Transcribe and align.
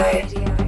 Radio. 0.00 0.59